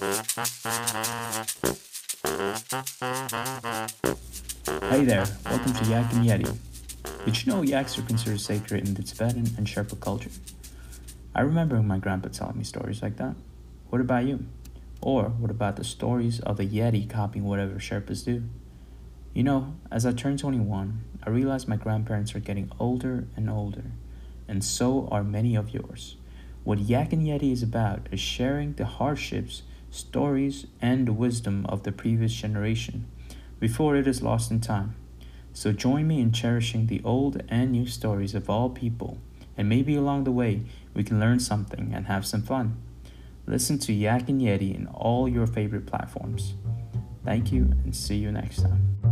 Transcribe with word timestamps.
Hey 0.00 0.14
there, 5.04 5.26
welcome 5.44 5.74
to 5.74 5.84
Yak 5.90 6.10
and 6.14 6.24
Yeti. 6.24 6.56
Did 7.26 7.44
you 7.44 7.52
know 7.52 7.60
yaks 7.60 7.98
are 7.98 8.02
considered 8.02 8.40
sacred 8.40 8.88
in 8.88 8.94
the 8.94 9.02
Tibetan 9.02 9.50
and 9.58 9.66
Sherpa 9.66 10.00
culture? 10.00 10.30
I 11.34 11.42
remember 11.42 11.82
my 11.82 11.98
grandpa 11.98 12.28
telling 12.28 12.56
me 12.56 12.64
stories 12.64 13.02
like 13.02 13.18
that. 13.18 13.34
What 13.90 14.00
about 14.00 14.24
you? 14.24 14.46
Or 15.02 15.24
what 15.24 15.50
about 15.50 15.76
the 15.76 15.84
stories 15.84 16.40
of 16.40 16.56
the 16.56 16.66
Yeti 16.66 17.06
copying 17.06 17.44
whatever 17.44 17.74
Sherpas 17.74 18.24
do? 18.24 18.44
You 19.34 19.42
know, 19.42 19.76
as 19.90 20.06
I 20.06 20.12
turned 20.12 20.38
21, 20.38 20.98
I 21.24 21.28
realized 21.28 21.68
my 21.68 21.76
grandparents 21.76 22.34
are 22.34 22.40
getting 22.40 22.72
older 22.80 23.26
and 23.36 23.50
older, 23.50 23.92
and 24.48 24.64
so 24.64 25.08
are 25.10 25.22
many 25.22 25.56
of 25.56 25.74
yours. 25.74 26.16
What 26.64 26.78
Yak 26.78 27.12
and 27.12 27.26
Yeti 27.26 27.52
is 27.52 27.62
about 27.62 28.06
is 28.10 28.20
sharing 28.20 28.72
the 28.72 28.86
hardships, 28.86 29.62
stories, 29.90 30.66
and 30.80 31.06
the 31.06 31.12
wisdom 31.12 31.66
of 31.66 31.82
the 31.82 31.92
previous 31.92 32.32
generation 32.32 33.06
before 33.58 33.96
it 33.96 34.06
is 34.06 34.22
lost 34.22 34.50
in 34.50 34.60
time. 34.60 34.94
So 35.52 35.72
join 35.72 36.06
me 36.06 36.20
in 36.20 36.32
cherishing 36.32 36.86
the 36.86 37.02
old 37.04 37.42
and 37.48 37.72
new 37.72 37.86
stories 37.86 38.34
of 38.34 38.48
all 38.48 38.70
people, 38.70 39.18
and 39.56 39.68
maybe 39.68 39.96
along 39.96 40.24
the 40.24 40.32
way 40.32 40.62
we 40.94 41.04
can 41.04 41.20
learn 41.20 41.40
something 41.40 41.92
and 41.94 42.06
have 42.06 42.24
some 42.24 42.42
fun. 42.42 42.80
Listen 43.46 43.78
to 43.80 43.92
Yak 43.92 44.28
and 44.28 44.40
Yeti 44.40 44.74
in 44.74 44.86
all 44.86 45.28
your 45.28 45.46
favorite 45.46 45.86
platforms. 45.86 46.54
Thank 47.24 47.52
you 47.52 47.72
and 47.84 47.94
see 47.94 48.16
you 48.16 48.30
next 48.30 48.62
time. 48.62 49.09